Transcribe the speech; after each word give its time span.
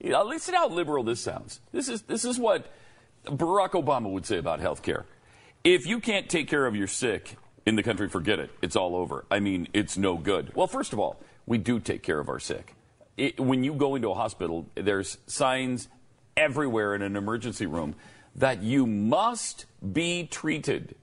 You 0.00 0.10
know, 0.10 0.24
listen 0.24 0.54
how 0.54 0.68
liberal 0.68 1.04
this 1.04 1.20
sounds. 1.20 1.60
This 1.72 1.88
is 1.88 2.02
this 2.02 2.24
is 2.24 2.38
what 2.38 2.72
Barack 3.26 3.70
Obama 3.70 4.10
would 4.10 4.26
say 4.26 4.38
about 4.38 4.60
health 4.60 4.82
care. 4.82 5.06
If 5.62 5.86
you 5.86 6.00
can't 6.00 6.28
take 6.28 6.48
care 6.48 6.66
of 6.66 6.76
your 6.76 6.86
sick 6.86 7.36
in 7.66 7.76
the 7.76 7.82
country, 7.82 8.08
forget 8.08 8.38
it. 8.38 8.50
It's 8.60 8.76
all 8.76 8.94
over. 8.94 9.24
I 9.30 9.40
mean, 9.40 9.68
it's 9.72 9.96
no 9.96 10.16
good. 10.16 10.54
Well, 10.54 10.66
first 10.66 10.92
of 10.92 10.98
all, 10.98 11.20
we 11.46 11.58
do 11.58 11.80
take 11.80 12.02
care 12.02 12.18
of 12.18 12.28
our 12.28 12.38
sick. 12.38 12.74
It, 13.16 13.40
when 13.40 13.64
you 13.64 13.74
go 13.74 13.94
into 13.94 14.10
a 14.10 14.14
hospital, 14.14 14.66
there's 14.74 15.18
signs 15.26 15.88
everywhere 16.36 16.94
in 16.94 17.02
an 17.02 17.16
emergency 17.16 17.66
room 17.66 17.94
that 18.36 18.62
you 18.62 18.86
must 18.86 19.66
be 19.92 20.26
treated. 20.26 20.96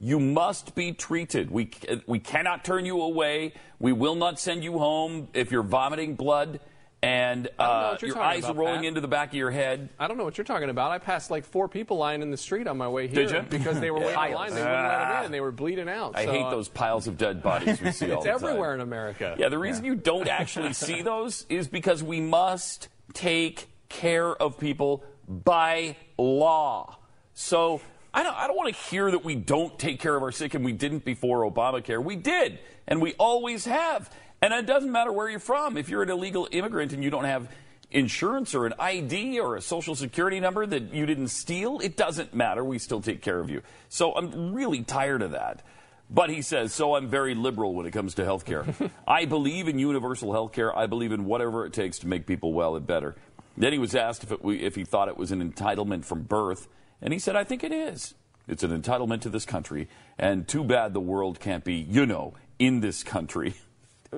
You 0.00 0.18
must 0.18 0.74
be 0.74 0.92
treated. 0.92 1.50
We, 1.50 1.70
we 2.06 2.18
cannot 2.18 2.64
turn 2.64 2.84
you 2.84 3.00
away. 3.00 3.54
We 3.78 3.92
will 3.92 4.16
not 4.16 4.38
send 4.40 4.64
you 4.64 4.78
home 4.78 5.28
if 5.32 5.50
you're 5.52 5.62
vomiting 5.62 6.16
blood 6.16 6.60
and 7.04 7.48
uh, 7.58 7.96
your 8.00 8.18
eyes 8.18 8.44
about, 8.44 8.56
are 8.56 8.58
rolling 8.58 8.76
Pat. 8.80 8.84
into 8.86 9.00
the 9.00 9.08
back 9.08 9.28
of 9.28 9.34
your 9.34 9.50
head. 9.50 9.88
I 9.98 10.08
don't 10.08 10.16
know 10.16 10.24
what 10.24 10.38
you're 10.38 10.44
talking 10.44 10.70
about. 10.70 10.90
I 10.90 10.98
passed 10.98 11.30
like 11.30 11.44
four 11.44 11.68
people 11.68 11.98
lying 11.98 12.22
in 12.22 12.30
the 12.30 12.36
street 12.36 12.66
on 12.66 12.78
my 12.78 12.88
way 12.88 13.06
here 13.08 13.26
Did 13.26 13.30
you? 13.30 13.42
because 13.42 13.78
they 13.80 13.90
were 13.90 13.98
waiting 14.00 14.12
in 14.14 14.32
line. 14.34 14.54
They 14.54 14.60
wouldn't 14.62 14.88
let 14.88 14.98
them 15.12 15.24
in. 15.26 15.32
They 15.32 15.40
were 15.40 15.52
bleeding 15.52 15.88
out. 15.88 16.16
I 16.16 16.24
So, 16.24 16.32
hate 16.32 16.42
uh, 16.44 16.50
those 16.50 16.68
piles 16.68 17.06
of 17.06 17.18
dead 17.18 17.42
bodies 17.42 17.80
we 17.80 17.90
see 17.92 18.06
all 18.10 18.18
It's 18.18 18.24
the 18.24 18.30
time. 18.32 18.42
everywhere 18.44 18.74
in 18.74 18.80
America. 18.80 19.36
Yeah, 19.38 19.48
the 19.50 19.58
reason 19.58 19.84
you 19.84 19.94
don't 19.96 20.28
actually 20.28 20.72
see 20.74 21.02
those 21.02 21.46
is 21.48 21.68
because 21.68 22.02
we 22.02 22.20
must 22.20 22.88
take 23.12 23.68
care 23.88 24.34
of 24.34 24.58
people 24.58 25.04
by 25.28 25.96
law. 26.18 26.96
So 27.34 27.80
I 28.14 28.22
don't, 28.22 28.36
I 28.36 28.46
don't 28.46 28.56
want 28.56 28.72
to 28.74 28.80
hear 28.90 29.10
that 29.10 29.24
we 29.24 29.34
don't 29.34 29.76
take 29.76 29.98
care 29.98 30.14
of 30.14 30.22
our 30.22 30.30
sick 30.30 30.54
and 30.54 30.64
we 30.64 30.72
didn't 30.72 31.04
before 31.04 31.50
Obamacare. 31.50 32.02
We 32.02 32.14
did, 32.14 32.60
and 32.86 33.02
we 33.02 33.14
always 33.14 33.64
have. 33.64 34.08
And 34.40 34.54
it 34.54 34.66
doesn't 34.66 34.92
matter 34.92 35.12
where 35.12 35.28
you're 35.28 35.40
from. 35.40 35.76
If 35.76 35.88
you're 35.88 36.04
an 36.04 36.10
illegal 36.10 36.46
immigrant 36.52 36.92
and 36.92 37.02
you 37.02 37.10
don't 37.10 37.24
have 37.24 37.48
insurance 37.90 38.54
or 38.54 38.66
an 38.66 38.74
ID 38.78 39.40
or 39.40 39.56
a 39.56 39.60
social 39.60 39.96
security 39.96 40.38
number 40.38 40.64
that 40.64 40.94
you 40.94 41.06
didn't 41.06 41.28
steal, 41.28 41.80
it 41.80 41.96
doesn't 41.96 42.34
matter. 42.34 42.64
We 42.64 42.78
still 42.78 43.00
take 43.00 43.20
care 43.20 43.40
of 43.40 43.50
you. 43.50 43.62
So 43.88 44.14
I'm 44.14 44.54
really 44.54 44.82
tired 44.82 45.22
of 45.22 45.32
that. 45.32 45.62
But 46.08 46.30
he 46.30 46.42
says, 46.42 46.72
so 46.72 46.94
I'm 46.94 47.08
very 47.08 47.34
liberal 47.34 47.74
when 47.74 47.86
it 47.86 47.90
comes 47.92 48.14
to 48.14 48.24
health 48.24 48.44
care. 48.44 48.64
I 49.08 49.24
believe 49.24 49.66
in 49.66 49.78
universal 49.78 50.32
health 50.32 50.52
care. 50.52 50.76
I 50.76 50.86
believe 50.86 51.10
in 51.10 51.24
whatever 51.24 51.66
it 51.66 51.72
takes 51.72 51.98
to 52.00 52.06
make 52.06 52.26
people 52.26 52.52
well 52.52 52.76
and 52.76 52.86
better. 52.86 53.16
Then 53.56 53.72
he 53.72 53.78
was 53.78 53.94
asked 53.94 54.22
if, 54.22 54.30
it, 54.30 54.40
if 54.44 54.74
he 54.76 54.84
thought 54.84 55.08
it 55.08 55.16
was 55.16 55.32
an 55.32 55.50
entitlement 55.50 56.04
from 56.04 56.22
birth, 56.22 56.68
and 57.02 57.12
he 57.12 57.18
said, 57.18 57.36
I 57.36 57.44
think 57.44 57.62
it 57.64 57.72
is. 57.72 58.14
It's 58.46 58.62
an 58.62 58.70
entitlement 58.78 59.22
to 59.22 59.28
this 59.30 59.44
country, 59.46 59.88
and 60.18 60.46
too 60.46 60.64
bad 60.64 60.92
the 60.94 61.00
world 61.00 61.40
can't 61.40 61.64
be, 61.64 61.74
you 61.74 62.04
know, 62.06 62.34
in 62.58 62.80
this 62.80 63.02
country. 63.02 63.54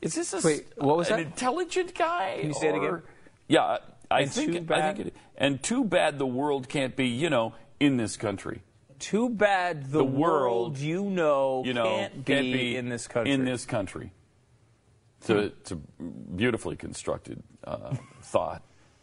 Is 0.00 0.14
this 0.16 0.32
a, 0.32 0.40
Wait, 0.46 0.66
what 0.78 0.96
was 0.96 1.10
an 1.10 1.18
that? 1.18 1.26
intelligent 1.26 1.94
guy? 1.94 2.38
Can 2.40 2.48
you 2.48 2.54
say 2.54 2.68
it 2.68 2.74
again? 2.76 3.02
Yeah, 3.48 3.78
I- 4.10 4.22
And 4.22 4.32
think 4.32 4.52
too 4.52 4.58
I 4.58 4.60
bad- 4.62 4.96
think 4.96 5.08
it. 5.08 5.16
And 5.36 5.62
too 5.62 5.84
bad 5.84 6.18
the 6.18 6.26
world 6.26 6.68
can't 6.68 6.96
be, 6.96 7.06
you 7.06 7.30
know, 7.30 7.54
in 7.78 7.96
this 7.98 8.16
country. 8.16 8.62
Too 8.98 9.28
bad 9.28 9.84
the, 9.86 9.98
The 9.98 10.04
world, 10.04 10.72
world, 10.74 10.78
you 10.78 11.04
know, 11.04 11.62
You 11.64 11.74
know, 11.74 12.08
can't, 12.24 12.24
be 12.26 12.76
in 12.76 12.88
this 12.88 13.06
country. 13.08 13.32
In 13.32 13.44
this 13.44 13.64
country. 13.64 14.12
It's 15.20 15.30
a, 15.30 15.38
it's 15.38 15.70
a 15.72 15.76
beautifully 15.76 16.74
constructed 16.76 17.42
uh, 17.64 17.94
thought 18.22 18.62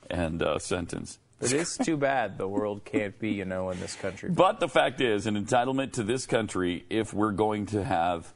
and 0.09 0.41
uh, 0.41 0.59
sentence. 0.59 1.17
It 1.41 1.53
is 1.53 1.77
too 1.77 1.95
bad 1.97 2.37
the 2.37 2.47
world 2.47 2.83
can't 2.83 3.17
be, 3.17 3.31
you 3.31 3.45
know, 3.45 3.69
in 3.69 3.79
this 3.79 3.95
country. 3.95 4.29
But 4.29 4.59
the 4.59 4.67
fact 4.67 4.99
is, 4.99 5.25
an 5.25 5.35
entitlement 5.41 5.93
to 5.93 6.03
this 6.03 6.25
country 6.25 6.85
if 6.89 7.13
we're 7.13 7.31
going 7.31 7.67
to 7.67 7.83
have 7.83 8.33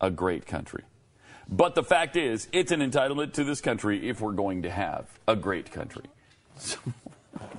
a 0.00 0.10
great 0.10 0.46
country. 0.46 0.84
But 1.48 1.74
the 1.74 1.82
fact 1.82 2.16
is, 2.16 2.46
it's 2.52 2.70
an 2.70 2.80
entitlement 2.80 3.32
to 3.34 3.44
this 3.44 3.60
country 3.60 4.08
if 4.08 4.20
we're 4.20 4.32
going 4.32 4.62
to 4.62 4.70
have 4.70 5.06
a 5.26 5.34
great 5.34 5.72
country. 5.72 6.04
So, 6.56 6.78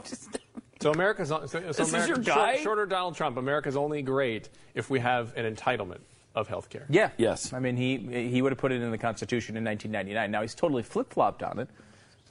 just- 0.06 0.38
So 0.82 0.92
America's 0.92 1.28
so, 1.30 1.46
so 1.46 1.60
This 1.60 1.94
is 1.94 2.08
your 2.08 2.18
guy? 2.18 2.54
Short, 2.54 2.64
shorter 2.64 2.86
Donald 2.86 3.16
Trump. 3.16 3.38
America's 3.38 3.76
only 3.76 4.02
great 4.02 4.50
if 4.74 4.90
we 4.90 5.00
have 5.00 5.36
an 5.36 5.54
entitlement 5.54 6.00
of 6.34 6.48
health 6.48 6.70
care. 6.70 6.86
Yeah. 6.90 7.10
Yes. 7.18 7.52
I 7.54 7.60
mean, 7.60 7.76
he 7.76 7.98
he 8.30 8.42
would 8.42 8.52
have 8.54 8.58
put 8.60 8.72
it 8.72 8.82
in 8.82 8.90
the 8.90 8.98
Constitution 8.98 9.58
in 9.58 9.64
1999. 9.66 10.32
Now 10.32 10.42
he's 10.42 10.56
totally 10.56 10.82
flip 10.84 11.12
flopped 11.14 11.44
on 11.44 11.60
it. 11.60 11.68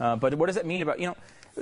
Uh, 0.00 0.16
but 0.16 0.34
what 0.34 0.46
does 0.46 0.56
that 0.56 0.66
mean 0.66 0.82
about 0.82 0.98
you 0.98 1.06
know? 1.06 1.16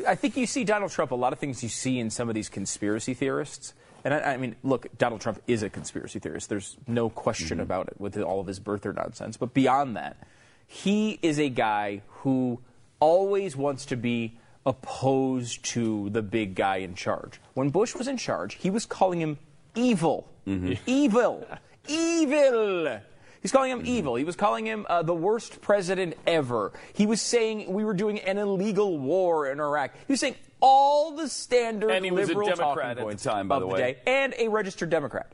I 0.07 0.15
think 0.15 0.37
you 0.37 0.47
see 0.47 0.65
Donald 0.65 0.93
Trump. 0.93 1.11
A 1.11 1.15
lot 1.17 1.33
of 1.33 1.39
things 1.39 1.63
you 1.63 1.69
see 1.69 1.99
in 1.99 2.11
some 2.11 2.29
of 2.29 2.35
these 2.35 2.49
conspiracy 2.49 3.15
theorists. 3.15 3.75
And 4.05 4.15
I, 4.15 4.35
I 4.35 4.37
mean, 4.37 4.55
look, 4.63 4.87
Donald 4.97 5.21
Trump 5.21 5.43
is 5.47 5.63
a 5.63 5.71
conspiracy 5.71 6.19
theorist. 6.19 6.49
There's 6.49 6.77
no 6.87 7.11
question 7.11 7.59
about 7.59 7.89
it 7.89 7.95
with 7.99 8.17
all 8.19 8.41
of 8.41 8.47
his 8.47 8.61
birther 8.61 8.95
nonsense. 8.95 9.37
But 9.37 9.55
beyond 9.55 9.97
that, 9.97 10.17
he 10.67 11.19
is 11.21 11.41
a 11.41 11.49
guy 11.49 12.03
who 12.09 12.61
always 13.01 13.57
wants 13.57 13.87
to 13.87 13.97
be 13.97 14.39
opposed 14.67 15.65
to 15.65 16.11
the 16.11 16.23
big 16.23 16.55
guy 16.55 16.77
in 16.77 16.95
charge. 16.95 17.41
When 17.55 17.71
Bush 17.71 17.95
was 17.95 18.07
in 18.07 18.19
charge, 18.19 18.55
he 18.55 18.71
was 18.71 18.87
calling 18.87 19.21
him 19.21 19.39
evil. 19.75 20.29
Evil. 20.87 21.47
Evil. 21.89 23.01
He's 23.41 23.53
calling 23.53 23.71
him 23.71 23.83
evil. 23.85 24.17
He 24.17 24.25
was 24.25 24.37
calling 24.37 24.67
him 24.67 24.85
uh, 24.89 25.03
the 25.03 25.15
worst 25.15 25.61
president 25.61 26.15
ever. 26.27 26.73
He 26.93 27.07
was 27.07 27.21
saying 27.23 27.73
we 27.73 27.85
were 27.85 27.95
doing 27.95 28.19
an 28.21 28.39
illegal 28.39 28.99
war 28.99 29.51
in 29.51 29.61
Iraq. 29.61 29.93
He 30.07 30.13
was 30.13 30.21
saying 30.21 30.35
all 30.61 31.13
the 31.15 31.29
standard 31.29 31.91
And 31.91 32.05
he 32.05 32.11
was 32.11 32.29
a 32.29 32.33
liberal 32.33 32.49
Democrat 32.49 32.75
talking 32.75 32.91
at 32.91 32.97
the 32.97 33.03
points 33.03 33.23
time, 33.23 33.49
by 33.49 33.57
of 33.57 33.61
the 33.63 33.67
way. 33.69 33.79
day, 33.79 33.97
and 34.07 34.35
a 34.39 34.49
registered 34.49 34.91
Democrat. 34.91 35.33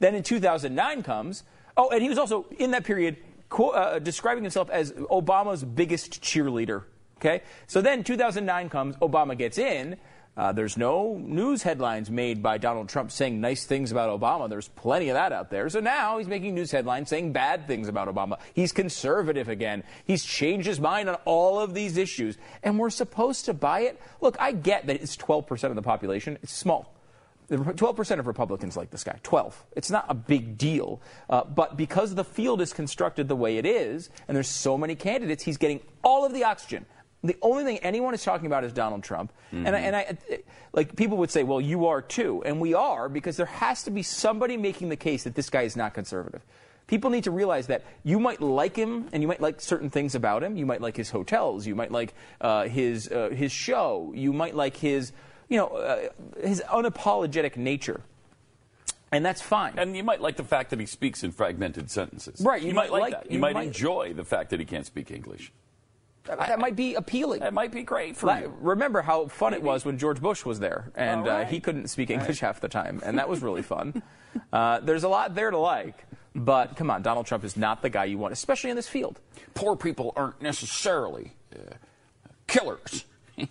Then 0.00 0.14
in 0.14 0.22
2009 0.22 1.02
comes. 1.02 1.44
Oh, 1.76 1.90
and 1.90 2.02
he 2.02 2.08
was 2.08 2.18
also 2.18 2.46
in 2.58 2.72
that 2.72 2.84
period 2.84 3.16
qu- 3.48 3.68
uh, 3.70 3.98
describing 3.98 4.42
himself 4.42 4.68
as 4.70 4.92
Obama's 4.92 5.62
biggest 5.64 6.22
cheerleader. 6.22 6.84
Okay, 7.18 7.42
so 7.66 7.80
then 7.80 8.04
2009 8.04 8.68
comes. 8.68 8.96
Obama 8.96 9.36
gets 9.38 9.56
in. 9.56 9.96
Uh, 10.36 10.52
there's 10.52 10.76
no 10.76 11.16
news 11.16 11.62
headlines 11.62 12.10
made 12.10 12.42
by 12.42 12.58
Donald 12.58 12.90
Trump 12.90 13.10
saying 13.10 13.40
nice 13.40 13.64
things 13.64 13.90
about 13.90 14.20
Obama. 14.20 14.50
There's 14.50 14.68
plenty 14.68 15.08
of 15.08 15.14
that 15.14 15.32
out 15.32 15.50
there. 15.50 15.68
So 15.70 15.80
now 15.80 16.18
he's 16.18 16.28
making 16.28 16.54
news 16.54 16.70
headlines 16.70 17.08
saying 17.08 17.32
bad 17.32 17.66
things 17.66 17.88
about 17.88 18.08
Obama. 18.08 18.38
He's 18.52 18.70
conservative 18.70 19.48
again. 19.48 19.82
He's 20.04 20.24
changed 20.24 20.66
his 20.66 20.78
mind 20.78 21.08
on 21.08 21.14
all 21.24 21.58
of 21.58 21.72
these 21.72 21.96
issues. 21.96 22.36
And 22.62 22.78
we're 22.78 22.90
supposed 22.90 23.46
to 23.46 23.54
buy 23.54 23.80
it? 23.80 23.98
Look, 24.20 24.36
I 24.38 24.52
get 24.52 24.86
that 24.88 25.00
it's 25.00 25.16
12% 25.16 25.64
of 25.64 25.74
the 25.74 25.82
population. 25.82 26.38
It's 26.42 26.52
small. 26.52 26.92
12% 27.48 28.18
of 28.18 28.26
Republicans 28.26 28.76
like 28.76 28.90
this 28.90 29.04
guy. 29.04 29.18
12. 29.22 29.64
It's 29.74 29.90
not 29.90 30.04
a 30.08 30.14
big 30.14 30.58
deal. 30.58 31.00
Uh, 31.30 31.44
but 31.44 31.78
because 31.78 32.14
the 32.14 32.24
field 32.24 32.60
is 32.60 32.72
constructed 32.74 33.28
the 33.28 33.36
way 33.36 33.56
it 33.56 33.64
is, 33.64 34.10
and 34.28 34.36
there's 34.36 34.48
so 34.48 34.76
many 34.76 34.96
candidates, 34.96 35.44
he's 35.44 35.56
getting 35.56 35.80
all 36.02 36.26
of 36.26 36.34
the 36.34 36.44
oxygen. 36.44 36.84
The 37.26 37.36
only 37.42 37.64
thing 37.64 37.78
anyone 37.78 38.14
is 38.14 38.22
talking 38.24 38.46
about 38.46 38.64
is 38.64 38.72
Donald 38.72 39.02
Trump. 39.02 39.32
And, 39.52 39.68
I, 39.68 39.78
and 39.80 39.96
I, 39.96 40.16
like, 40.72 40.96
people 40.96 41.16
would 41.18 41.30
say, 41.30 41.42
well, 41.42 41.60
you 41.60 41.86
are 41.86 42.02
too. 42.02 42.42
And 42.44 42.60
we 42.60 42.74
are 42.74 43.08
because 43.08 43.36
there 43.36 43.46
has 43.46 43.82
to 43.84 43.90
be 43.90 44.02
somebody 44.02 44.56
making 44.56 44.88
the 44.88 44.96
case 44.96 45.24
that 45.24 45.34
this 45.34 45.48
guy 45.50 45.62
is 45.62 45.76
not 45.76 45.94
conservative. 45.94 46.42
People 46.86 47.10
need 47.10 47.24
to 47.24 47.30
realize 47.30 47.66
that 47.66 47.82
you 48.04 48.20
might 48.20 48.40
like 48.40 48.76
him 48.76 49.08
and 49.12 49.22
you 49.22 49.26
might 49.28 49.40
like 49.40 49.60
certain 49.60 49.90
things 49.90 50.14
about 50.14 50.42
him. 50.44 50.56
You 50.56 50.66
might 50.66 50.80
like 50.80 50.96
his 50.96 51.10
hotels. 51.10 51.66
You 51.66 51.74
might 51.74 51.90
like 51.90 52.14
uh, 52.40 52.68
his, 52.68 53.10
uh, 53.10 53.30
his 53.30 53.50
show. 53.50 54.12
You 54.14 54.32
might 54.32 54.54
like 54.54 54.76
his, 54.76 55.12
you 55.48 55.56
know, 55.56 55.66
uh, 55.68 56.08
his 56.46 56.62
unapologetic 56.68 57.56
nature. 57.56 58.02
And 59.12 59.24
that's 59.24 59.40
fine. 59.40 59.74
and 59.78 59.96
you 59.96 60.02
might 60.04 60.20
like 60.20 60.36
the 60.36 60.44
fact 60.44 60.70
that 60.70 60.80
he 60.80 60.86
speaks 60.86 61.22
in 61.24 61.32
fragmented 61.32 61.90
sentences. 61.90 62.40
Right, 62.40 62.60
You, 62.60 62.68
you 62.68 62.74
might 62.74 62.90
might 62.90 62.92
like 62.92 63.00
like- 63.02 63.12
that. 63.22 63.30
You, 63.30 63.34
you 63.34 63.38
might, 63.40 63.54
might- 63.54 63.66
enjoy 63.68 64.12
the 64.14 64.24
fact 64.24 64.50
that 64.50 64.60
he 64.60 64.66
can't 64.66 64.84
speak 64.86 65.10
English. 65.10 65.52
That, 66.26 66.38
that 66.38 66.58
might 66.58 66.76
be 66.76 66.94
appealing. 66.94 67.40
That 67.40 67.54
might 67.54 67.72
be 67.72 67.82
great 67.82 68.16
for 68.16 68.26
La- 68.26 68.38
you. 68.38 68.54
Remember 68.60 69.02
how 69.02 69.26
fun 69.28 69.54
it 69.54 69.62
was 69.62 69.84
when 69.84 69.98
George 69.98 70.20
Bush 70.20 70.44
was 70.44 70.58
there, 70.60 70.90
and 70.94 71.20
All 71.20 71.26
right. 71.26 71.46
uh, 71.46 71.48
he 71.48 71.60
couldn't 71.60 71.88
speak 71.88 72.10
English 72.10 72.40
half 72.40 72.60
the 72.60 72.68
time, 72.68 73.00
and 73.04 73.18
that 73.18 73.28
was 73.28 73.42
really 73.42 73.62
fun. 73.74 74.02
Uh, 74.52 74.80
there's 74.80 75.04
a 75.04 75.08
lot 75.08 75.34
there 75.34 75.50
to 75.50 75.58
like, 75.58 76.04
but 76.34 76.76
come 76.76 76.90
on, 76.90 77.02
Donald 77.02 77.26
Trump 77.26 77.44
is 77.44 77.56
not 77.56 77.82
the 77.82 77.88
guy 77.90 78.04
you 78.04 78.18
want, 78.18 78.32
especially 78.32 78.70
in 78.70 78.76
this 78.76 78.88
field. 78.88 79.20
Poor 79.54 79.76
people 79.76 80.12
aren't 80.16 80.42
necessarily 80.42 81.32
uh, 81.54 81.74
killers. 82.46 83.04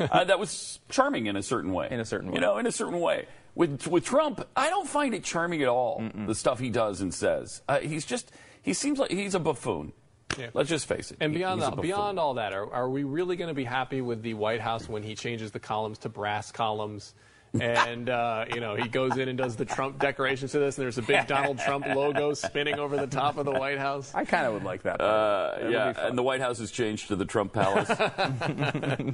uh, 0.00 0.24
that 0.24 0.38
was 0.38 0.80
charming 0.88 1.26
in 1.26 1.36
a 1.36 1.42
certain 1.42 1.72
way. 1.72 1.88
In 1.90 2.00
a 2.00 2.04
certain 2.04 2.28
way. 2.30 2.34
You 2.36 2.40
know, 2.40 2.58
in 2.58 2.66
a 2.66 2.72
certain 2.72 3.00
way. 3.00 3.26
With, 3.54 3.86
with 3.86 4.04
Trump, 4.04 4.46
I 4.56 4.70
don't 4.70 4.88
find 4.88 5.12
it 5.12 5.24
charming 5.24 5.60
at 5.62 5.68
all, 5.68 6.02
the 6.26 6.34
stuff 6.34 6.58
he 6.58 6.70
does 6.70 7.02
and 7.02 7.12
says. 7.12 7.60
Uh, 7.68 7.80
he's 7.80 8.06
just, 8.06 8.32
he 8.62 8.72
seems 8.72 8.98
like 8.98 9.10
he's 9.10 9.34
a 9.34 9.38
buffoon. 9.38 9.92
Yeah. 10.38 10.50
Let's 10.54 10.68
just 10.68 10.86
face 10.86 11.10
it. 11.10 11.18
And 11.20 11.34
beyond 11.34 11.60
he's 11.60 11.68
a 11.68 11.74
that, 11.74 11.82
beyond 11.82 12.18
all 12.18 12.34
that, 12.34 12.52
are, 12.52 12.72
are 12.72 12.88
we 12.88 13.04
really 13.04 13.36
going 13.36 13.48
to 13.48 13.54
be 13.54 13.64
happy 13.64 14.00
with 14.00 14.22
the 14.22 14.34
White 14.34 14.60
House 14.60 14.88
when 14.88 15.02
he 15.02 15.14
changes 15.14 15.50
the 15.50 15.60
columns 15.60 15.98
to 15.98 16.08
brass 16.08 16.52
columns? 16.52 17.14
and 17.60 18.08
uh, 18.08 18.46
you 18.52 18.60
know 18.60 18.74
he 18.74 18.88
goes 18.88 19.16
in 19.16 19.28
and 19.28 19.36
does 19.36 19.56
the 19.56 19.64
Trump 19.64 19.98
decorations 19.98 20.52
to 20.52 20.58
this, 20.58 20.78
and 20.78 20.84
there's 20.84 20.98
a 20.98 21.02
big 21.02 21.26
Donald 21.26 21.58
Trump 21.58 21.86
logo 21.86 22.34
spinning 22.34 22.78
over 22.78 22.96
the 22.96 23.06
top 23.06 23.36
of 23.36 23.44
the 23.44 23.52
White 23.52 23.78
House. 23.78 24.12
I 24.14 24.24
kind 24.24 24.46
of 24.46 24.54
would 24.54 24.64
like 24.64 24.82
that. 24.82 25.00
Uh, 25.00 25.68
yeah, 25.68 26.06
and 26.06 26.16
the 26.16 26.22
White 26.22 26.40
House 26.40 26.58
has 26.58 26.70
changed 26.70 27.08
to 27.08 27.16
the 27.16 27.24
Trump 27.24 27.52
Palace. 27.52 27.88
that 27.98 29.04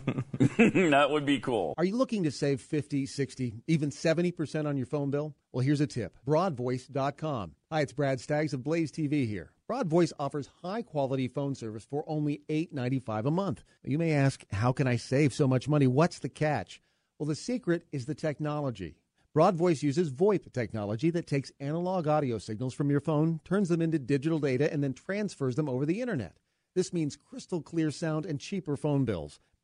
would 1.11 1.27
be 1.27 1.41
cool. 1.41 1.75
Are 1.77 1.85
you 1.85 1.97
looking 1.97 2.25
to 2.25 2.31
save 2.31 2.61
50, 2.61 3.07
60, 3.07 3.55
even 3.67 3.91
70% 3.91 4.67
on 4.67 4.77
your 4.77 4.87
phone 4.87 5.11
bill? 5.11 5.35
Well, 5.53 5.65
here's 5.65 5.81
a 5.81 5.87
tip 5.87 6.17
broadvoice.com. 6.27 7.53
Hi, 7.73 7.81
it's 7.81 7.93
Brad 7.93 8.21
Staggs 8.21 8.55
of 8.55 8.63
Blaze 8.63 8.93
TV 8.93 9.27
here. 9.27 9.51
Broadvoice 9.69 10.15
offers 10.19 10.49
high 10.63 10.81
quality 10.81 11.29
phone 11.29 11.55
service 11.55 11.85
for 11.85 12.03
only 12.07 12.41
$8.95 12.49 13.27
a 13.27 13.31
month. 13.31 13.65
You 13.85 13.99
may 13.99 14.13
ask, 14.13 14.43
how 14.51 14.73
can 14.73 14.87
I 14.87 14.97
save 14.97 15.35
so 15.35 15.47
much 15.47 15.69
money? 15.69 15.87
What's 15.87 16.21
the 16.21 16.31
catch? 16.31 16.81
Well, 17.19 17.27
the 17.27 17.35
secret 17.35 17.85
is 17.93 18.07
the 18.07 18.15
technology. 18.15 18.97
Broadvoice 19.37 19.83
uses 19.83 20.11
VoIP 20.11 20.51
technology 20.55 21.11
that 21.11 21.27
takes 21.27 21.53
analog 21.61 22.09
audio 22.09 22.39
signals 22.39 22.73
from 22.73 22.91
your 22.91 23.03
phone, 23.03 23.41
turns 23.45 23.69
them 23.69 23.83
into 23.83 23.99
digital 23.99 24.39
data, 24.39 24.73
and 24.73 24.83
then 24.83 24.95
transfers 24.95 25.57
them 25.57 25.69
over 25.69 25.85
the 25.85 26.01
internet. 26.01 26.39
This 26.75 26.95
means 26.95 27.17
crystal 27.17 27.61
clear 27.61 27.91
sound 27.91 28.25
and 28.25 28.41
cheaper 28.41 28.75
phone 28.75 29.05
bills. 29.05 29.39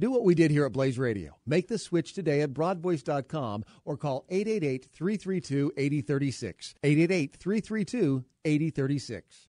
Do 0.00 0.10
what 0.10 0.24
we 0.24 0.34
did 0.34 0.50
here 0.50 0.64
at 0.64 0.72
Blaze 0.72 0.98
Radio. 0.98 1.36
Make 1.44 1.68
the 1.68 1.76
switch 1.76 2.14
today 2.14 2.40
at 2.40 2.54
broadvoice.com 2.54 3.64
or 3.84 3.98
call 3.98 4.24
888 4.30 4.88
332 4.94 5.72
8036. 5.76 6.74
888 6.82 7.36
332 7.36 8.24
8036. 8.46 9.36